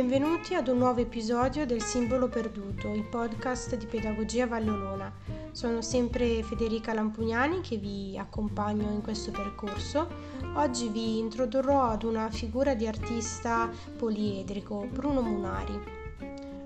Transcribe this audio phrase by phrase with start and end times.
[0.00, 5.12] Benvenuti ad un nuovo episodio del Simbolo Perduto, il podcast di Pedagogia Vallolona.
[5.52, 10.08] Sono sempre Federica Lampugnani che vi accompagno in questo percorso.
[10.54, 13.68] Oggi vi introdurrò ad una figura di artista
[13.98, 15.78] poliedrico, Bruno Munari.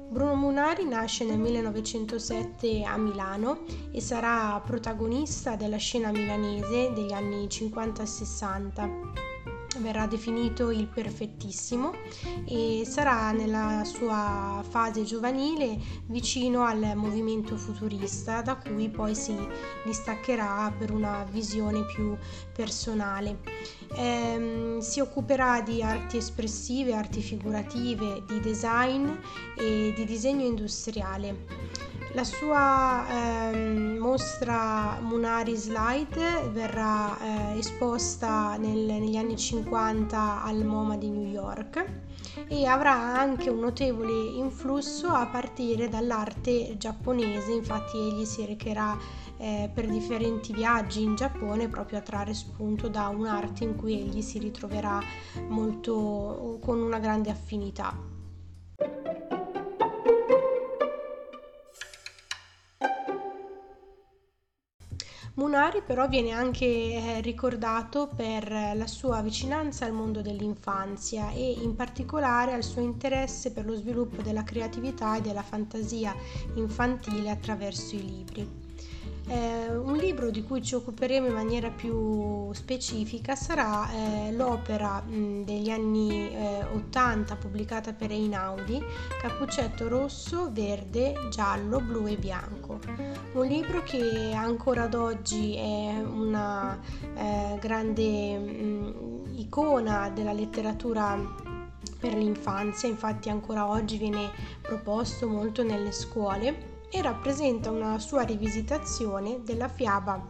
[0.09, 7.47] Bruno Munari nasce nel 1907 a Milano e sarà protagonista della scena milanese degli anni
[7.47, 9.34] 50-60
[9.79, 11.93] verrà definito il perfettissimo
[12.47, 19.37] e sarà nella sua fase giovanile vicino al movimento futurista da cui poi si
[19.85, 22.17] distaccherà per una visione più
[22.53, 23.39] personale.
[23.97, 29.09] Eh, si occuperà di arti espressive, arti figurative, di design
[29.57, 31.83] e di disegno industriale.
[32.13, 40.97] La sua ehm, mostra Munari Slide verrà eh, esposta nel, negli anni 50 al MoMA
[40.97, 41.85] di New York
[42.49, 48.97] e avrà anche un notevole influsso a partire dall'arte giapponese, infatti egli si recherà
[49.39, 54.23] eh, per differenti viaggi in Giappone proprio a trarre spunto da un'arte in cui egli
[54.23, 55.01] si ritroverà
[55.49, 58.14] molto con una grande affinità.
[65.37, 71.75] Munari però viene anche eh, ricordato per la sua vicinanza al mondo dell'infanzia e in
[71.75, 76.15] particolare al suo interesse per lo sviluppo della creatività e della fantasia
[76.55, 78.49] infantile attraverso i libri.
[79.27, 85.45] Eh, un libro di cui ci occuperemo in maniera più specifica sarà eh, l'opera mh,
[85.45, 88.85] degli anni eh, 80 pubblicata per Einaudi,
[89.21, 92.79] Cappuccetto rosso, verde, giallo, blu e bianco.
[93.33, 96.79] Un libro che ancora ad oggi è una
[97.17, 101.19] eh, grande mh, icona della letteratura
[101.99, 104.31] per l'infanzia, infatti ancora oggi viene
[104.61, 110.25] proposto molto nelle scuole e rappresenta una sua rivisitazione della fiaba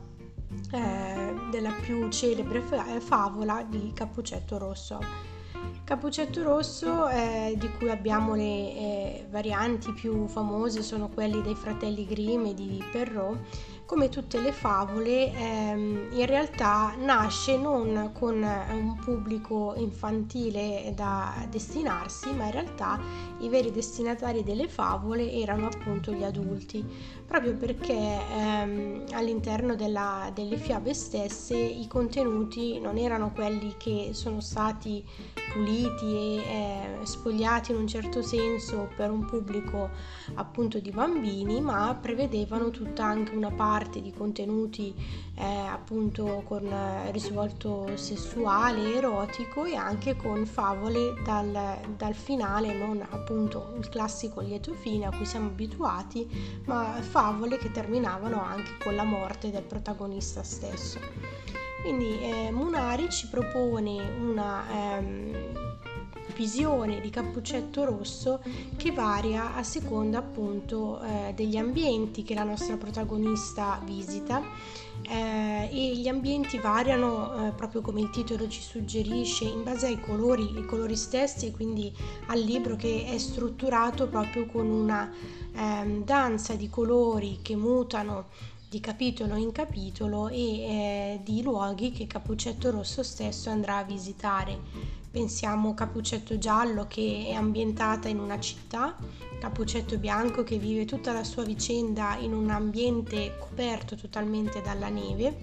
[0.73, 2.63] eh, della più celebre
[3.01, 4.99] favola di Cappuccetto Rosso.
[5.85, 12.07] Cappuccetto Rosso, eh, di cui abbiamo le eh, varianti più famose, sono quelli dei fratelli
[12.07, 13.39] Grimm e di Perrault,
[13.87, 22.33] come tutte le favole, ehm, in realtà nasce non con un pubblico infantile da destinarsi,
[22.33, 22.99] ma in realtà
[23.41, 26.83] i veri destinatari delle favole erano appunto gli adulti,
[27.27, 34.41] proprio perché ehm, all'interno della, delle fiabe stesse i contenuti non erano quelli che sono
[34.41, 35.05] stati
[35.53, 39.91] puliti e eh, spogliati in un certo senso per un pubblico
[40.35, 44.95] appunto di bambini, ma prevedevano tutta anche una parte parte di contenuti
[45.35, 53.05] eh, appunto con eh, risvolto sessuale, erotico e anche con favole dal, dal finale, non
[53.11, 58.95] appunto il classico lieto fine a cui siamo abituati, ma favole che terminavano anche con
[58.95, 61.01] la morte del protagonista stesso.
[61.83, 65.33] Quindi eh, Munari ci propone una ehm,
[66.35, 68.41] visione di Cappuccetto Rosso
[68.77, 74.43] che varia a seconda appunto eh, degli ambienti che la nostra protagonista visita
[75.03, 80.01] eh, e gli ambienti variano eh, proprio come il titolo ci suggerisce in base ai
[80.01, 81.93] colori, i colori stessi e quindi
[82.27, 85.11] al libro che è strutturato proprio con una
[85.55, 88.27] ehm, danza di colori che mutano
[88.69, 95.04] di capitolo in capitolo e eh, di luoghi che Cappuccetto Rosso stesso andrà a visitare.
[95.15, 98.97] Pensiamo Cappuccetto Giallo che è ambientata in una città,
[99.39, 105.37] Cappuccetto Bianco che vive tutta la sua vicenda in un ambiente coperto totalmente dalla neve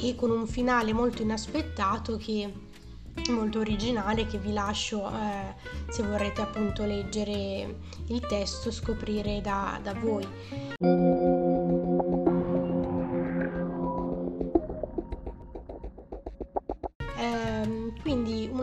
[0.00, 2.50] e con un finale molto inaspettato che
[3.28, 9.92] molto originale che vi lascio eh, se vorrete appunto leggere il testo scoprire da, da
[9.92, 11.33] voi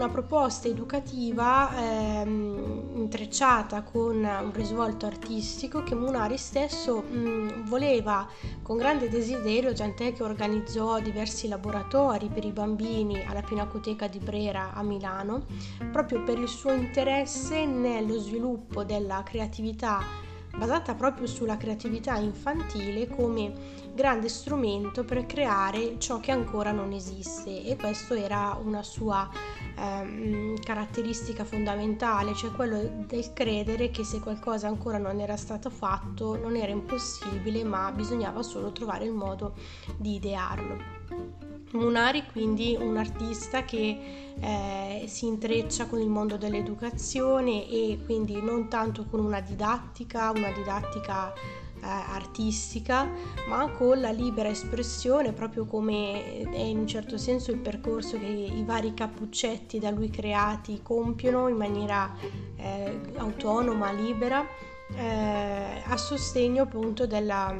[0.02, 8.28] una proposta educativa ehm, intrecciata con un risvolto artistico che Munari stesso mh, voleva
[8.64, 14.74] con grande desiderio, tant'è che organizzò diversi laboratori per i bambini alla Pinacoteca di Brera
[14.74, 15.46] a Milano,
[15.92, 23.80] proprio per il suo interesse nello sviluppo della creatività basata proprio sulla creatività infantile come
[23.94, 29.30] grande strumento per creare ciò che ancora non esiste e questo era una sua
[29.78, 36.38] ehm, caratteristica fondamentale, cioè quello del credere che se qualcosa ancora non era stato fatto
[36.38, 39.54] non era impossibile ma bisognava solo trovare il modo
[39.98, 41.51] di idearlo.
[41.74, 48.68] Munari quindi un artista che eh, si intreccia con il mondo dell'educazione e quindi non
[48.68, 53.10] tanto con una didattica, una didattica eh, artistica,
[53.48, 58.26] ma con la libera espressione, proprio come è in un certo senso il percorso che
[58.26, 62.14] i vari cappuccetti da lui creati compiono in maniera
[62.56, 64.46] eh, autonoma, libera,
[64.94, 67.56] eh, a sostegno appunto della,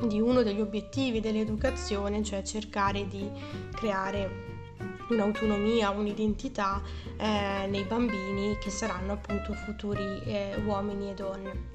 [0.00, 3.30] di uno degli obiettivi dell'educazione, cioè cercare di
[3.72, 4.54] creare
[5.08, 6.82] un'autonomia, un'identità
[7.16, 11.74] eh, nei bambini che saranno appunto futuri eh, uomini e donne.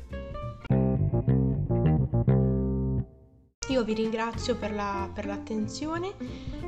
[3.70, 6.14] Io vi ringrazio per, la, per l'attenzione,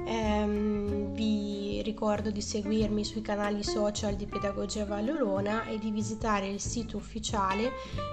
[0.06, 6.61] ehm, vi ricordo di seguirmi sui canali social di Pedagogia Vallolona e di visitare il
[6.61, 7.71] sito ufficiale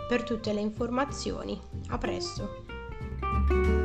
[0.08, 1.56] per tutte le informazioni.
[1.88, 2.69] A presto!
[3.50, 3.79] thank you